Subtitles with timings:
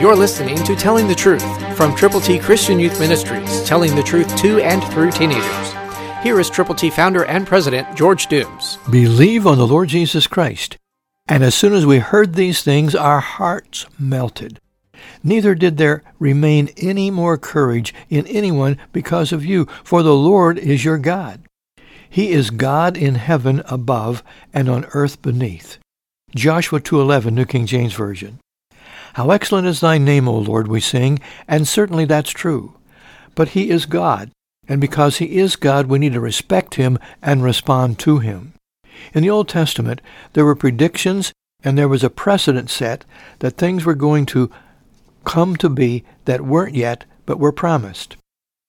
[0.00, 4.36] You're listening to Telling the Truth from Triple T Christian Youth Ministries, telling the truth
[4.36, 5.72] to and through teenagers.
[6.22, 8.78] Here is Triple T founder and president George Dooms.
[8.88, 10.76] Believe on the Lord Jesus Christ.
[11.26, 14.60] And as soon as we heard these things, our hearts melted.
[15.24, 20.58] Neither did there remain any more courage in anyone because of you, for the Lord
[20.58, 21.44] is your God.
[22.08, 24.22] He is God in heaven above
[24.54, 25.78] and on earth beneath.
[26.36, 28.38] Joshua 2:11 New King James Version.
[29.18, 32.74] How excellent is thy name, O Lord, we sing, and certainly that's true.
[33.34, 34.30] But he is God,
[34.68, 38.52] and because he is God, we need to respect him and respond to him.
[39.12, 40.00] In the Old Testament,
[40.34, 41.32] there were predictions
[41.64, 43.04] and there was a precedent set
[43.40, 44.52] that things were going to
[45.24, 48.16] come to be that weren't yet but were promised.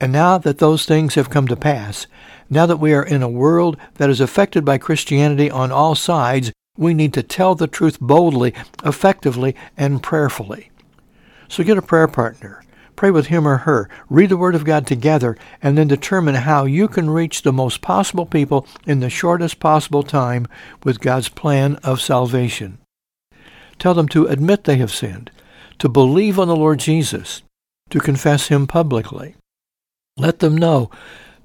[0.00, 2.08] And now that those things have come to pass,
[2.50, 6.50] now that we are in a world that is affected by Christianity on all sides,
[6.76, 8.54] we need to tell the truth boldly,
[8.84, 10.70] effectively, and prayerfully.
[11.48, 12.64] So get a prayer partner.
[12.96, 13.88] Pray with him or her.
[14.08, 17.80] Read the Word of God together, and then determine how you can reach the most
[17.80, 20.46] possible people in the shortest possible time
[20.84, 22.78] with God's plan of salvation.
[23.78, 25.30] Tell them to admit they have sinned,
[25.78, 27.42] to believe on the Lord Jesus,
[27.90, 29.34] to confess him publicly.
[30.16, 30.90] Let them know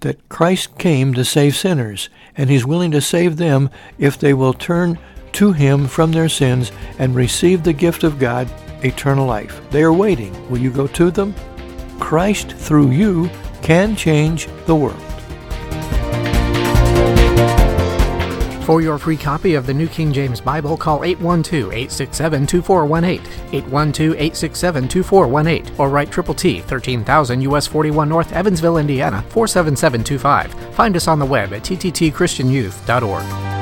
[0.00, 4.52] that Christ came to save sinners, and he's willing to save them if they will
[4.52, 4.98] turn
[5.36, 8.48] to him from their sins and receive the gift of God,
[8.82, 9.60] eternal life.
[9.70, 10.32] They are waiting.
[10.48, 11.34] Will you go to them?
[12.00, 13.28] Christ, through you,
[13.60, 14.96] can change the world.
[18.64, 26.10] For your free copy of the New King James Bible, call 812-867-2418, 812-867-2418, or write
[26.10, 30.54] Triple T, 13,000 US 41 North, Evansville, Indiana, 47725.
[30.74, 33.55] Find us on the web at tttchristianyouth.org.